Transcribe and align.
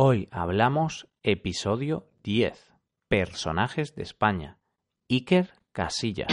Hoy 0.00 0.28
hablamos 0.30 1.08
episodio 1.24 2.06
10. 2.22 2.72
Personajes 3.08 3.96
de 3.96 4.04
España. 4.04 4.60
Iker 5.10 5.50
Casillas. 5.72 6.32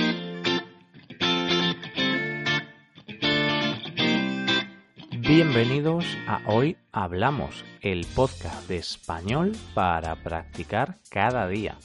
Bienvenidos 5.17 6.05
a 6.27 6.43
Hoy 6.45 6.77
Hablamos, 6.91 7.65
el 7.81 8.05
podcast 8.15 8.67
de 8.67 8.77
español 8.77 9.53
para 9.73 10.15
practicar 10.17 10.99
cada 11.09 11.47
día. 11.47 11.75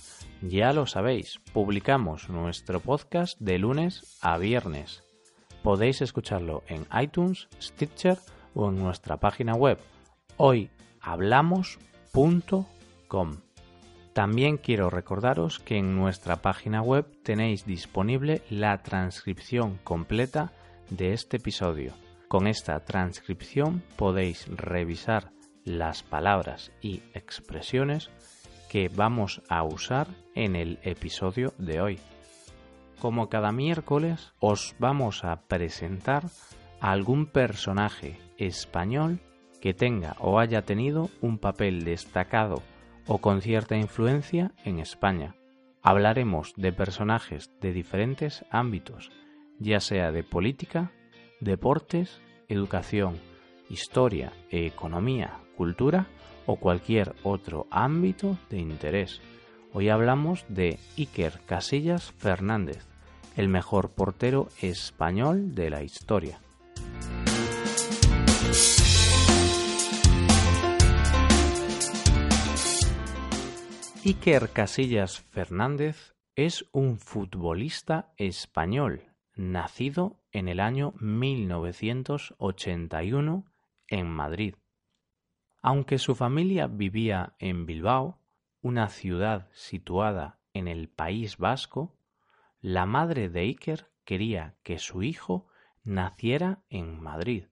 Ya 0.42 0.74
lo 0.74 0.84
sabéis, 0.84 1.40
publicamos 1.54 2.28
nuestro 2.28 2.80
podcast 2.80 3.40
de 3.40 3.58
lunes 3.58 4.18
a 4.20 4.36
viernes. 4.36 5.02
Podéis 5.62 6.02
escucharlo 6.02 6.62
en 6.68 6.86
iTunes, 7.00 7.48
Stitcher 7.58 8.18
o 8.52 8.68
en 8.68 8.76
nuestra 8.76 9.16
página 9.16 9.54
web 9.54 9.78
hoyhablamos.com. 11.02 13.36
También 14.12 14.56
quiero 14.56 14.90
recordaros 14.90 15.58
que 15.58 15.78
en 15.78 15.96
nuestra 15.96 16.42
página 16.42 16.82
web 16.82 17.06
tenéis 17.22 17.64
disponible 17.64 18.42
la 18.50 18.82
transcripción 18.82 19.78
completa 19.84 20.52
de 20.90 21.12
este 21.12 21.38
episodio 21.38 21.94
con 22.30 22.46
esta 22.46 22.78
transcripción 22.84 23.82
podéis 23.96 24.46
revisar 24.46 25.32
las 25.64 26.04
palabras 26.04 26.70
y 26.80 27.02
expresiones 27.12 28.08
que 28.68 28.88
vamos 28.88 29.42
a 29.48 29.64
usar 29.64 30.06
en 30.36 30.54
el 30.54 30.78
episodio 30.84 31.52
de 31.58 31.80
hoy. 31.80 31.98
Como 33.00 33.28
cada 33.28 33.50
miércoles 33.50 34.32
os 34.38 34.76
vamos 34.78 35.24
a 35.24 35.40
presentar 35.48 36.22
algún 36.80 37.26
personaje 37.26 38.20
español 38.38 39.18
que 39.60 39.74
tenga 39.74 40.16
o 40.18 40.38
haya 40.38 40.62
tenido 40.62 41.10
un 41.20 41.38
papel 41.38 41.84
destacado 41.84 42.62
o 43.06 43.18
con 43.18 43.42
cierta 43.42 43.76
influencia 43.76 44.52
en 44.64 44.78
España. 44.78 45.34
Hablaremos 45.82 46.52
de 46.56 46.72
personajes 46.72 47.50
de 47.60 47.72
diferentes 47.72 48.44
ámbitos, 48.50 49.10
ya 49.58 49.80
sea 49.80 50.12
de 50.12 50.22
política, 50.22 50.92
deportes, 51.40 52.20
educación, 52.48 53.16
historia, 53.68 54.32
economía, 54.50 55.38
cultura 55.56 56.06
o 56.46 56.56
cualquier 56.56 57.14
otro 57.22 57.66
ámbito 57.70 58.36
de 58.50 58.58
interés. 58.58 59.20
Hoy 59.72 59.88
hablamos 59.88 60.44
de 60.48 60.78
Iker 60.98 61.40
Casillas 61.46 62.12
Fernández, 62.18 62.86
el 63.36 63.48
mejor 63.48 63.90
portero 63.90 64.48
español 64.60 65.54
de 65.54 65.70
la 65.70 65.82
historia. 65.82 66.40
Iker 74.10 74.50
Casillas 74.50 75.20
Fernández 75.20 76.16
es 76.34 76.66
un 76.72 76.98
futbolista 76.98 78.12
español 78.16 79.14
nacido 79.36 80.16
en 80.32 80.48
el 80.48 80.58
año 80.58 80.94
1981 80.98 83.44
en 83.86 84.06
Madrid. 84.08 84.56
Aunque 85.62 85.98
su 85.98 86.16
familia 86.16 86.66
vivía 86.66 87.36
en 87.38 87.66
Bilbao, 87.66 88.18
una 88.62 88.88
ciudad 88.88 89.48
situada 89.52 90.40
en 90.54 90.66
el 90.66 90.88
País 90.88 91.36
Vasco, 91.36 91.96
la 92.60 92.86
madre 92.86 93.28
de 93.28 93.42
Iker 93.42 93.92
quería 94.02 94.56
que 94.64 94.80
su 94.80 95.04
hijo 95.04 95.46
naciera 95.84 96.64
en 96.68 97.00
Madrid, 97.00 97.44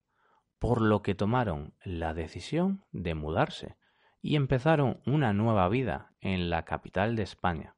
por 0.58 0.80
lo 0.80 1.02
que 1.02 1.14
tomaron 1.14 1.74
la 1.84 2.14
decisión 2.14 2.84
de 2.90 3.14
mudarse 3.14 3.77
y 4.20 4.36
empezaron 4.36 5.00
una 5.06 5.32
nueva 5.32 5.68
vida 5.68 6.12
en 6.20 6.50
la 6.50 6.64
capital 6.64 7.16
de 7.16 7.22
España. 7.22 7.76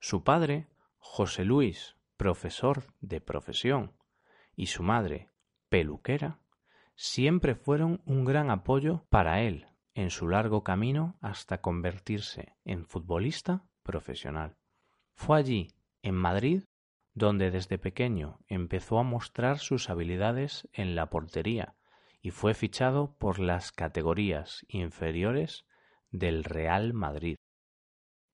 Su 0.00 0.22
padre, 0.24 0.66
José 0.98 1.44
Luis 1.44 1.96
profesor 2.16 2.84
de 3.00 3.20
profesión, 3.20 3.92
y 4.54 4.66
su 4.66 4.82
madre, 4.82 5.28
peluquera, 5.68 6.38
siempre 6.94 7.54
fueron 7.54 8.00
un 8.06 8.24
gran 8.24 8.50
apoyo 8.50 9.04
para 9.10 9.42
él 9.42 9.66
en 9.94 10.10
su 10.10 10.28
largo 10.28 10.62
camino 10.62 11.16
hasta 11.20 11.60
convertirse 11.60 12.54
en 12.64 12.86
futbolista 12.86 13.64
profesional. 13.82 14.56
Fue 15.14 15.38
allí, 15.38 15.68
en 16.02 16.14
Madrid, 16.14 16.64
donde 17.14 17.50
desde 17.50 17.78
pequeño 17.78 18.38
empezó 18.46 18.98
a 18.98 19.02
mostrar 19.02 19.58
sus 19.58 19.88
habilidades 19.88 20.68
en 20.72 20.94
la 20.94 21.08
portería 21.08 21.74
y 22.20 22.30
fue 22.30 22.54
fichado 22.54 23.16
por 23.18 23.38
las 23.38 23.72
categorías 23.72 24.64
inferiores 24.68 25.65
del 26.18 26.44
Real 26.44 26.92
Madrid. 26.92 27.36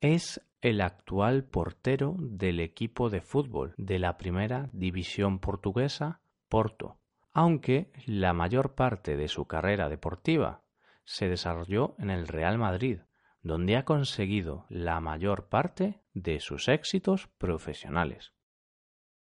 Es 0.00 0.40
el 0.60 0.80
actual 0.80 1.44
portero 1.44 2.16
del 2.18 2.60
equipo 2.60 3.10
de 3.10 3.20
fútbol 3.20 3.74
de 3.76 3.98
la 3.98 4.16
primera 4.16 4.70
división 4.72 5.38
portuguesa, 5.38 6.20
Porto, 6.48 6.98
aunque 7.32 7.90
la 8.06 8.32
mayor 8.32 8.74
parte 8.74 9.16
de 9.16 9.28
su 9.28 9.46
carrera 9.46 9.88
deportiva 9.88 10.62
se 11.04 11.28
desarrolló 11.28 11.94
en 11.98 12.10
el 12.10 12.28
Real 12.28 12.58
Madrid, 12.58 13.00
donde 13.42 13.76
ha 13.76 13.84
conseguido 13.84 14.66
la 14.68 15.00
mayor 15.00 15.48
parte 15.48 16.02
de 16.14 16.38
sus 16.40 16.68
éxitos 16.68 17.28
profesionales. 17.38 18.32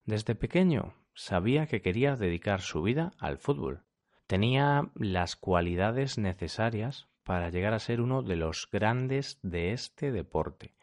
Desde 0.05 0.33
pequeño 0.33 0.95
sabía 1.13 1.67
que 1.67 1.81
quería 1.81 2.15
dedicar 2.15 2.61
su 2.61 2.81
vida 2.81 3.11
al 3.19 3.37
fútbol. 3.37 3.83
Tenía 4.25 4.89
las 4.95 5.35
cualidades 5.35 6.17
necesarias 6.17 7.09
para 7.29 7.51
llegar 7.51 7.75
a 7.75 7.79
ser 7.79 8.01
uno 8.01 8.23
de 8.23 8.35
los 8.35 8.67
grandes 8.71 9.37
de 9.43 9.71
este 9.71 10.11
deporte 10.11 10.73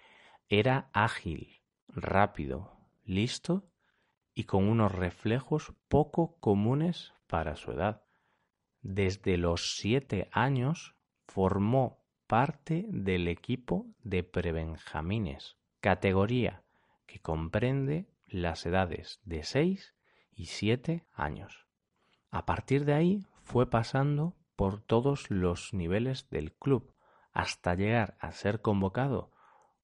era 0.49 0.91
ágil, 0.93 1.61
rápido, 1.89 2.71
listo 3.05 3.69
y 4.33 4.45
con 4.45 4.69
unos 4.69 4.93
reflejos 4.93 5.73
poco 5.89 6.39
comunes 6.39 7.12
para 7.27 7.57
su 7.57 7.73
edad. 7.73 8.05
Desde 8.81 9.39
los 9.39 9.75
siete 9.75 10.29
años 10.31 10.95
formó 11.27 12.05
parte 12.29 12.87
del 12.91 13.27
equipo 13.27 13.89
de 14.05 14.23
prebenjamines, 14.23 15.57
categoría 15.81 16.63
que 17.07 17.19
comprende 17.19 18.07
las 18.25 18.65
edades 18.67 19.21
de 19.25 19.43
seis 19.43 19.97
y 20.31 20.45
siete 20.45 21.09
años. 21.13 21.67
A 22.31 22.47
partir 22.47 22.84
de 22.84 22.95
ahí 22.95 23.27
fue 23.43 23.69
pasando 23.69 24.37
por 24.56 24.81
todos 24.81 25.31
los 25.31 25.72
niveles 25.72 26.28
del 26.31 26.53
club 26.55 26.94
hasta 27.33 27.75
llegar 27.75 28.17
a 28.19 28.33
ser 28.33 28.62
convocado 28.62 29.31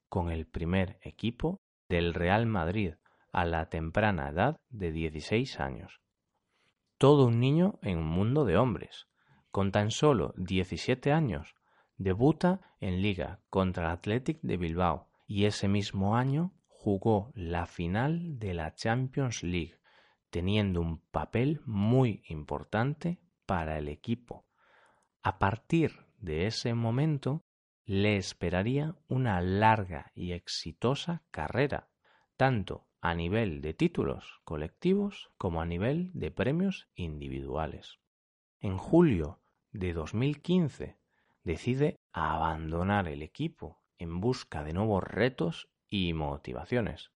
con 0.09 0.31
el 0.31 0.47
primer 0.47 0.99
equipo 1.03 1.61
del 1.89 2.15
Real 2.15 2.47
Madrid 2.47 2.95
a 3.33 3.45
la 3.45 3.69
temprana 3.69 4.29
edad 4.29 4.57
de 4.71 4.93
16 4.93 5.61
años. 5.61 6.01
Todo 6.99 7.27
un 7.27 7.41
niño 7.41 7.79
en 7.83 7.99
un 7.99 8.07
mundo 8.07 8.45
de 8.45 8.57
hombres. 8.57 9.09
Con 9.51 9.73
tan 9.73 9.91
solo 9.91 10.33
17 10.37 11.13
años, 11.13 11.55
debuta 11.97 12.61
en 12.81 13.03
liga 13.03 13.41
contra 13.51 13.87
el 13.87 13.91
Athletic 13.93 14.41
de 14.43 14.57
Bilbao 14.57 15.09
y 15.27 15.45
ese 15.45 15.69
mismo 15.69 16.17
año 16.17 16.53
jugó 16.67 17.31
la 17.35 17.67
final 17.67 18.39
de 18.39 18.55
la 18.55 18.75
Champions 18.75 19.43
League, 19.43 19.79
teniendo 20.31 20.81
un 20.81 21.01
papel 21.11 21.61
muy 21.65 22.23
importante 22.29 23.21
para 23.47 23.79
el 23.79 23.89
equipo. 23.89 24.47
A 25.25 25.39
partir 25.39 26.05
de 26.19 26.47
ese 26.47 26.75
momento 26.75 27.45
le 27.85 28.17
esperaría 28.17 28.97
una 29.07 29.41
larga 29.41 30.11
y 30.17 30.33
exitosa 30.33 31.23
carrera, 31.31 31.91
tanto 32.37 32.89
a 33.01 33.15
nivel 33.15 33.61
de 33.61 33.73
títulos 33.73 34.41
colectivos 34.43 35.31
como 35.39 35.61
a 35.61 35.67
nivel 35.67 36.11
de 36.13 36.33
premios 36.33 36.89
individuales. 36.97 38.01
En 38.59 38.79
julio 38.79 39.41
de 39.71 39.93
2015 39.93 40.99
decide 41.45 42.01
abandonar 42.13 43.07
el 43.07 43.23
equipo 43.23 43.81
en 43.99 44.21
busca 44.21 44.65
de 44.65 44.73
nuevos 44.73 45.05
retos 45.05 45.69
y 45.89 46.15
motivaciones. 46.15 47.13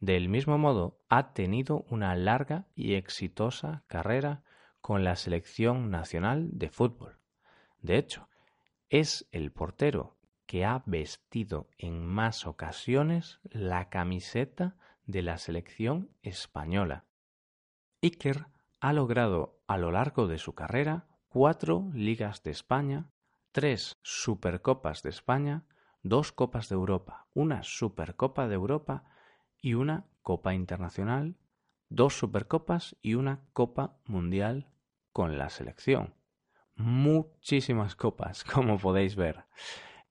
Del 0.00 0.28
mismo 0.28 0.58
modo, 0.58 0.98
ha 1.08 1.32
tenido 1.32 1.84
una 1.90 2.16
larga 2.16 2.66
y 2.74 2.94
exitosa 2.94 3.84
carrera 3.86 4.42
con 4.80 5.04
la 5.04 5.14
selección 5.14 5.90
nacional 5.90 6.48
de 6.52 6.70
fútbol. 6.70 7.20
De 7.86 7.98
hecho, 7.98 8.28
es 8.88 9.28
el 9.30 9.52
portero 9.52 10.16
que 10.46 10.64
ha 10.64 10.82
vestido 10.86 11.70
en 11.78 12.04
más 12.04 12.44
ocasiones 12.44 13.38
la 13.44 13.90
camiseta 13.90 14.74
de 15.04 15.22
la 15.22 15.38
selección 15.38 16.10
española. 16.22 17.04
Iker 18.02 18.46
ha 18.80 18.92
logrado 18.92 19.60
a 19.68 19.78
lo 19.78 19.92
largo 19.92 20.26
de 20.26 20.38
su 20.38 20.52
carrera 20.52 21.06
cuatro 21.28 21.88
ligas 21.94 22.42
de 22.42 22.50
España, 22.50 23.12
tres 23.52 23.92
Supercopas 24.02 25.04
de 25.04 25.10
España, 25.10 25.64
dos 26.02 26.32
Copas 26.32 26.68
de 26.68 26.74
Europa, 26.74 27.28
una 27.34 27.62
Supercopa 27.62 28.48
de 28.48 28.56
Europa 28.56 29.04
y 29.62 29.74
una 29.74 30.08
Copa 30.22 30.54
Internacional, 30.54 31.36
dos 31.88 32.18
Supercopas 32.18 32.96
y 33.00 33.14
una 33.14 33.44
Copa 33.52 34.00
Mundial 34.06 34.72
con 35.12 35.38
la 35.38 35.50
selección 35.50 36.15
muchísimas 36.76 37.96
copas, 37.96 38.44
como 38.52 38.78
podéis 38.78 39.16
ver. 39.16 39.44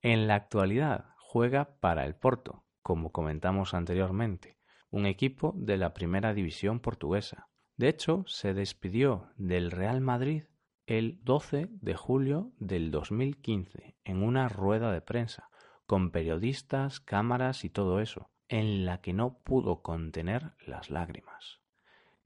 En 0.02 0.26
la 0.26 0.34
actualidad 0.34 1.06
juega 1.18 1.78
para 1.80 2.04
el 2.04 2.14
Porto, 2.14 2.64
como 2.82 3.10
comentamos 3.10 3.74
anteriormente, 3.74 4.58
un 4.90 5.06
equipo 5.06 5.52
de 5.56 5.76
la 5.76 5.94
primera 5.94 6.34
división 6.34 6.80
portuguesa. 6.80 7.48
De 7.76 7.88
hecho, 7.88 8.24
se 8.26 8.54
despidió 8.54 9.30
del 9.36 9.70
Real 9.70 10.00
Madrid 10.00 10.44
el 10.86 11.18
12 11.24 11.68
de 11.70 11.94
julio 11.94 12.52
del 12.58 12.90
2015 12.90 13.96
en 14.04 14.22
una 14.22 14.48
rueda 14.48 14.92
de 14.92 15.00
prensa, 15.00 15.50
con 15.86 16.10
periodistas, 16.10 17.00
cámaras 17.00 17.64
y 17.64 17.70
todo 17.70 18.00
eso, 18.00 18.30
en 18.48 18.86
la 18.86 19.00
que 19.00 19.12
no 19.12 19.38
pudo 19.38 19.82
contener 19.82 20.52
las 20.64 20.90
lágrimas. 20.90 21.60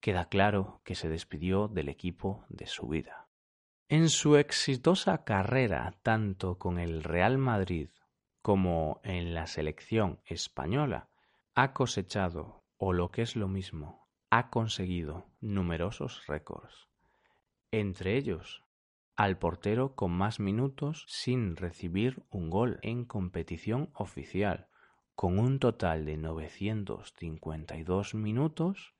Queda 0.00 0.26
claro 0.26 0.80
que 0.84 0.94
se 0.94 1.08
despidió 1.08 1.68
del 1.68 1.88
equipo 1.88 2.44
de 2.48 2.66
su 2.66 2.86
vida. 2.88 3.29
En 3.92 4.08
su 4.08 4.36
exitosa 4.36 5.24
carrera 5.24 5.98
tanto 6.04 6.58
con 6.58 6.78
el 6.78 7.02
Real 7.02 7.38
Madrid 7.38 7.88
como 8.40 9.00
en 9.02 9.34
la 9.34 9.48
selección 9.48 10.20
española, 10.26 11.08
ha 11.56 11.72
cosechado, 11.72 12.62
o 12.76 12.92
lo 12.92 13.10
que 13.10 13.22
es 13.22 13.34
lo 13.34 13.48
mismo, 13.48 14.06
ha 14.30 14.48
conseguido 14.48 15.26
numerosos 15.40 16.24
récords. 16.28 16.88
Entre 17.72 18.16
ellos, 18.16 18.62
al 19.16 19.38
portero 19.38 19.96
con 19.96 20.12
más 20.12 20.38
minutos 20.38 21.04
sin 21.08 21.56
recibir 21.56 22.22
un 22.30 22.48
gol 22.48 22.78
en 22.82 23.04
competición 23.04 23.90
oficial, 23.94 24.68
con 25.16 25.36
un 25.36 25.58
total 25.58 26.04
de 26.04 26.16
952 26.16 28.14
minutos, 28.14 28.94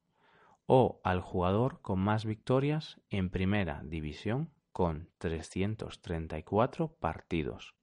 o 0.67 1.01
al 1.05 1.21
jugador 1.21 1.81
con 1.81 2.01
más 2.01 2.25
victorias 2.25 3.01
en 3.09 3.31
primera 3.31 3.85
división 3.85 4.51
con 4.73 5.11
334 5.19 6.97
partidos. 6.99 7.75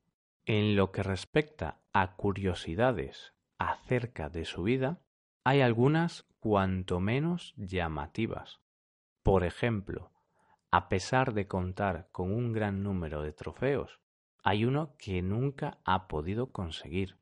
En 0.45 0.75
lo 0.75 0.91
que 0.91 1.03
respecta 1.03 1.81
a 1.93 2.15
curiosidades 2.15 3.33
acerca 3.57 4.29
de 4.29 4.45
su 4.45 4.63
vida, 4.63 5.01
hay 5.43 5.61
algunas 5.61 6.25
cuanto 6.39 6.99
menos 6.99 7.53
llamativas. 7.57 8.61
Por 9.23 9.43
ejemplo, 9.43 10.11
a 10.71 10.89
pesar 10.89 11.33
de 11.33 11.47
contar 11.47 12.09
con 12.11 12.31
un 12.31 12.53
gran 12.53 12.83
número 12.83 13.21
de 13.21 13.33
trofeos, 13.33 13.99
hay 14.43 14.65
uno 14.65 14.95
que 14.97 15.21
nunca 15.21 15.79
ha 15.83 16.07
podido 16.07 16.51
conseguir, 16.51 17.17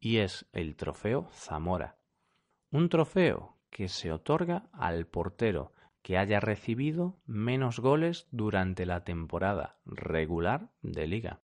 y 0.00 0.18
es 0.18 0.46
el 0.52 0.76
trofeo 0.76 1.28
Zamora. 1.32 1.98
Un 2.70 2.88
trofeo 2.88 3.58
que 3.70 3.88
se 3.88 4.12
otorga 4.12 4.68
al 4.72 5.06
portero 5.06 5.72
que 6.02 6.18
haya 6.18 6.40
recibido 6.40 7.20
menos 7.26 7.78
goles 7.78 8.26
durante 8.30 8.86
la 8.86 9.04
temporada 9.04 9.78
regular 9.84 10.70
de 10.82 11.06
liga. 11.06 11.42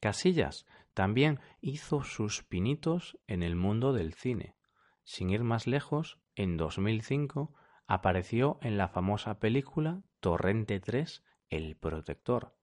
Casillas 0.00 0.66
también 0.94 1.38
hizo 1.60 2.02
sus 2.02 2.42
pinitos 2.42 3.18
en 3.26 3.42
el 3.42 3.54
mundo 3.54 3.92
del 3.92 4.14
cine. 4.14 4.56
Sin 5.04 5.30
ir 5.30 5.44
más 5.44 5.66
lejos, 5.66 6.18
en 6.34 6.56
2005 6.56 7.54
apareció 7.86 8.58
en 8.62 8.78
la 8.78 8.88
famosa 8.88 9.38
película 9.38 10.02
Torrente 10.20 10.80
3 10.80 11.22
El 11.50 11.76
Protector, 11.76 12.56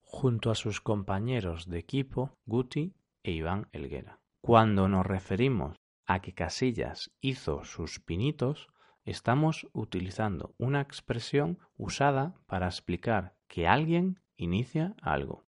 junto 0.00 0.50
a 0.50 0.54
sus 0.54 0.80
compañeros 0.80 1.68
de 1.68 1.78
equipo 1.78 2.38
Guti 2.46 2.94
e 3.22 3.32
Iván 3.32 3.68
Elguera. 3.72 4.20
Cuando 4.40 4.88
nos 4.88 5.06
referimos 5.06 5.76
a 6.06 6.20
que 6.20 6.34
Casillas 6.34 7.12
hizo 7.20 7.64
sus 7.64 8.00
pinitos, 8.00 8.68
estamos 9.04 9.68
utilizando 9.72 10.54
una 10.58 10.80
expresión 10.80 11.58
usada 11.76 12.34
para 12.46 12.66
explicar 12.66 13.36
que 13.48 13.66
alguien 13.66 14.20
inicia 14.36 14.94
algo. 15.02 15.46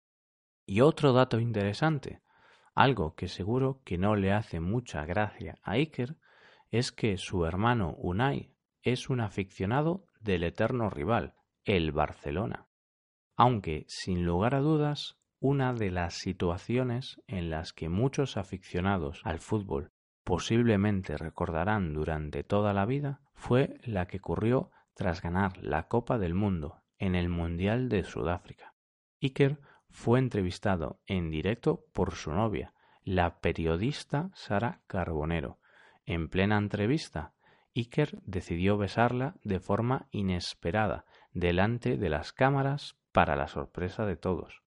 Y 0.67 0.81
otro 0.81 1.13
dato 1.13 1.41
interesante, 1.41 2.23
algo 2.75 3.15
que 3.15 3.29
seguro 3.29 3.81
que 3.85 3.99
no 3.99 4.17
le 4.17 4.33
hace 4.33 4.61
mucha 4.61 5.05
gracia 5.05 5.59
a 5.63 5.73
Iker, 5.73 6.17
es 6.71 6.93
que 6.93 7.17
su 7.17 7.45
hermano 7.45 7.95
Unai 7.99 8.55
es 8.83 9.09
un 9.09 9.21
aficionado 9.21 10.07
del 10.21 10.45
eterno 10.45 10.91
rival, 10.91 11.35
el 11.65 11.93
Barcelona. 11.93 12.69
Aunque, 13.37 13.85
sin 13.89 14.25
lugar 14.25 14.55
a 14.55 14.61
dudas, 14.61 15.19
una 15.41 15.73
de 15.73 15.91
las 15.91 16.15
situaciones 16.15 17.23
en 17.27 17.51
las 17.51 17.73
que 17.73 17.89
muchos 17.89 18.37
aficionados 18.37 19.21
al 19.25 19.39
fútbol 19.39 19.93
posiblemente 20.25 21.17
recordarán 21.17 21.95
durante 21.95 22.43
toda 22.43 22.75
la 22.75 22.85
vida 22.85 23.23
fue 23.39 23.79
la 23.85 24.07
que 24.07 24.19
ocurrió 24.19 24.71
tras 24.95 25.23
ganar 25.23 25.57
la 25.59 25.87
Copa 25.87 26.19
del 26.19 26.35
Mundo 26.35 26.83
en 26.99 27.15
el 27.15 27.29
Mundial 27.29 27.89
de 27.89 28.03
Sudáfrica. 28.03 28.75
Iker 29.23 29.61
fue 29.91 30.19
entrevistado 30.19 31.01
en 31.07 31.31
directo 31.31 31.87
por 31.93 32.15
su 32.15 32.33
novia, 32.33 32.75
la 33.05 33.41
periodista 33.41 34.31
Sara 34.35 34.83
Carbonero. 34.89 35.61
En 36.05 36.29
plena 36.29 36.59
entrevista, 36.59 37.33
Iker 37.75 38.19
decidió 38.25 38.77
besarla 38.77 39.37
de 39.45 39.61
forma 39.61 40.09
inesperada 40.11 41.05
delante 41.33 41.97
de 41.97 42.09
las 42.11 42.33
cámaras 42.33 42.99
para 43.13 43.37
la 43.37 43.47
sorpresa 43.47 44.05
de 44.05 44.17
todos. 44.17 44.63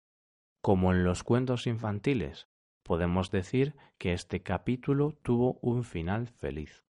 Como 0.61 0.93
en 0.93 1.03
los 1.03 1.23
cuentos 1.23 1.67
infantiles, 1.67 2.47
podemos 2.83 3.31
decir 3.31 3.75
que 3.97 4.13
este 4.13 4.41
capítulo 4.41 5.19
tuvo 5.21 5.59
un 5.61 5.83
final 5.83 6.29
feliz. 6.29 6.85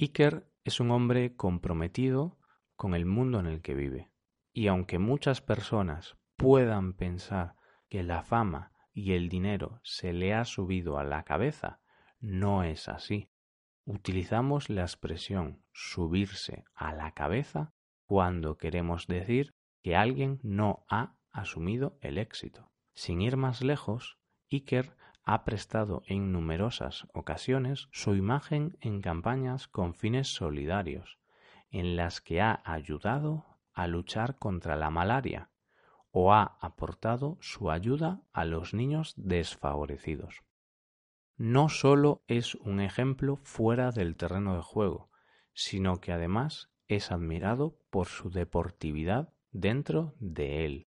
Iker 0.00 0.51
es 0.64 0.80
un 0.80 0.90
hombre 0.90 1.34
comprometido 1.36 2.38
con 2.76 2.94
el 2.94 3.06
mundo 3.06 3.40
en 3.40 3.46
el 3.46 3.62
que 3.62 3.74
vive, 3.74 4.10
y 4.52 4.68
aunque 4.68 4.98
muchas 4.98 5.40
personas 5.40 6.16
puedan 6.36 6.94
pensar 6.94 7.56
que 7.88 8.02
la 8.02 8.22
fama 8.22 8.72
y 8.92 9.12
el 9.12 9.28
dinero 9.28 9.80
se 9.82 10.12
le 10.12 10.34
ha 10.34 10.44
subido 10.44 10.98
a 10.98 11.04
la 11.04 11.24
cabeza, 11.24 11.80
no 12.20 12.62
es 12.64 12.88
así. 12.88 13.30
Utilizamos 13.84 14.70
la 14.70 14.82
expresión 14.82 15.64
subirse 15.72 16.64
a 16.74 16.92
la 16.92 17.12
cabeza 17.12 17.72
cuando 18.06 18.56
queremos 18.56 19.06
decir 19.06 19.54
que 19.82 19.96
alguien 19.96 20.38
no 20.42 20.84
ha 20.88 21.16
asumido 21.32 21.98
el 22.00 22.18
éxito. 22.18 22.70
Sin 22.94 23.20
ir 23.20 23.36
más 23.36 23.62
lejos, 23.62 24.18
Iker 24.50 24.96
ha 25.24 25.44
prestado 25.44 26.02
en 26.06 26.32
numerosas 26.32 27.06
ocasiones 27.12 27.88
su 27.92 28.14
imagen 28.14 28.76
en 28.80 29.00
campañas 29.00 29.68
con 29.68 29.94
fines 29.94 30.28
solidarios, 30.28 31.18
en 31.70 31.96
las 31.96 32.20
que 32.20 32.40
ha 32.40 32.62
ayudado 32.64 33.46
a 33.72 33.86
luchar 33.86 34.38
contra 34.38 34.76
la 34.76 34.90
malaria 34.90 35.50
o 36.10 36.34
ha 36.34 36.58
aportado 36.60 37.38
su 37.40 37.70
ayuda 37.70 38.20
a 38.32 38.44
los 38.44 38.74
niños 38.74 39.14
desfavorecidos. 39.16 40.42
No 41.36 41.70
solo 41.70 42.22
es 42.26 42.54
un 42.56 42.80
ejemplo 42.80 43.36
fuera 43.36 43.90
del 43.90 44.16
terreno 44.16 44.54
de 44.54 44.62
juego, 44.62 45.10
sino 45.54 46.00
que 46.00 46.12
además 46.12 46.70
es 46.86 47.10
admirado 47.10 47.78
por 47.90 48.06
su 48.08 48.30
deportividad 48.30 49.32
dentro 49.50 50.14
de 50.18 50.66
él. 50.66 50.88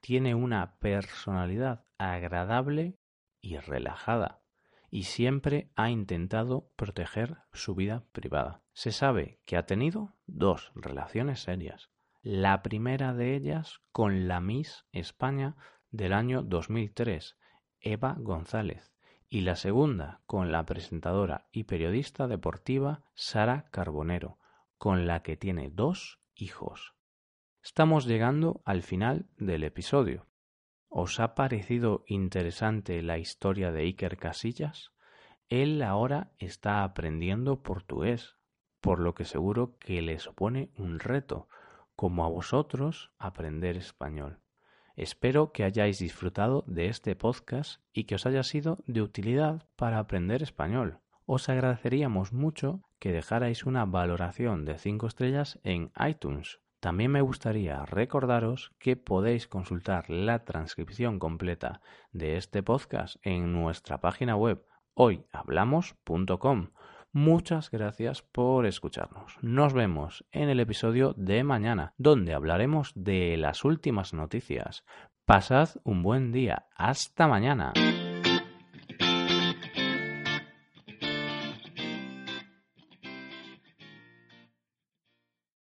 Tiene 0.00 0.34
una 0.34 0.76
personalidad 0.78 1.86
agradable 1.96 2.99
y 3.40 3.58
relajada, 3.58 4.42
y 4.90 5.04
siempre 5.04 5.70
ha 5.76 5.90
intentado 5.90 6.70
proteger 6.76 7.38
su 7.52 7.74
vida 7.74 8.04
privada. 8.12 8.62
Se 8.72 8.92
sabe 8.92 9.40
que 9.44 9.56
ha 9.56 9.66
tenido 9.66 10.14
dos 10.26 10.72
relaciones 10.74 11.40
serias. 11.42 11.90
La 12.22 12.62
primera 12.62 13.14
de 13.14 13.34
ellas 13.36 13.80
con 13.92 14.28
la 14.28 14.40
Miss 14.40 14.84
España 14.92 15.56
del 15.90 16.12
año 16.12 16.42
2003, 16.42 17.38
Eva 17.80 18.16
González, 18.18 18.92
y 19.28 19.42
la 19.42 19.54
segunda 19.54 20.22
con 20.26 20.50
la 20.50 20.66
presentadora 20.66 21.48
y 21.52 21.64
periodista 21.64 22.26
deportiva 22.26 23.04
Sara 23.14 23.68
Carbonero, 23.70 24.38
con 24.76 25.06
la 25.06 25.22
que 25.22 25.36
tiene 25.36 25.70
dos 25.70 26.20
hijos. 26.34 26.94
Estamos 27.62 28.06
llegando 28.06 28.62
al 28.64 28.82
final 28.82 29.28
del 29.36 29.64
episodio. 29.64 30.26
¿Os 30.92 31.20
ha 31.20 31.36
parecido 31.36 32.02
interesante 32.08 33.00
la 33.00 33.16
historia 33.16 33.70
de 33.70 33.82
Iker 33.82 34.16
Casillas? 34.16 34.90
Él 35.48 35.82
ahora 35.82 36.32
está 36.38 36.82
aprendiendo 36.82 37.62
portugués, 37.62 38.36
por 38.80 38.98
lo 38.98 39.14
que 39.14 39.24
seguro 39.24 39.78
que 39.78 40.02
le 40.02 40.18
supone 40.18 40.72
un 40.76 40.98
reto, 40.98 41.46
como 41.94 42.24
a 42.24 42.28
vosotros 42.28 43.12
aprender 43.18 43.76
español. 43.76 44.40
Espero 44.96 45.52
que 45.52 45.62
hayáis 45.62 46.00
disfrutado 46.00 46.64
de 46.66 46.88
este 46.88 47.14
podcast 47.14 47.80
y 47.92 48.04
que 48.04 48.16
os 48.16 48.26
haya 48.26 48.42
sido 48.42 48.82
de 48.88 49.00
utilidad 49.00 49.68
para 49.76 50.00
aprender 50.00 50.42
español. 50.42 50.98
Os 51.24 51.48
agradeceríamos 51.48 52.32
mucho 52.32 52.82
que 52.98 53.12
dejarais 53.12 53.64
una 53.64 53.84
valoración 53.84 54.64
de 54.64 54.76
5 54.76 55.06
estrellas 55.06 55.60
en 55.62 55.92
iTunes 56.04 56.58
también 56.80 57.12
me 57.12 57.20
gustaría 57.20 57.84
recordaros 57.84 58.72
que 58.78 58.96
podéis 58.96 59.46
consultar 59.46 60.10
la 60.10 60.44
transcripción 60.44 61.18
completa 61.18 61.80
de 62.12 62.36
este 62.36 62.62
podcast 62.62 63.16
en 63.22 63.52
nuestra 63.52 64.00
página 64.00 64.36
web 64.36 64.64
hoyhablamos.com, 64.94 66.70
Muchas 67.12 67.72
gracias 67.72 68.22
por 68.22 68.66
escucharnos. 68.66 69.36
Nos 69.42 69.72
vemos 69.72 70.24
en 70.30 70.48
el 70.48 70.60
episodio 70.60 71.12
de 71.16 71.42
mañana, 71.42 71.92
donde 71.98 72.34
hablaremos 72.34 72.92
de 72.94 73.36
las 73.36 73.64
últimas 73.64 74.14
noticias. 74.14 74.84
Pasad 75.24 75.70
un 75.82 76.04
buen 76.04 76.30
día. 76.30 76.66
Hasta 76.76 77.26
mañana. 77.26 77.72